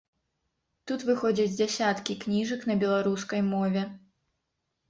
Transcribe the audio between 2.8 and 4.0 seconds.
беларускай мове.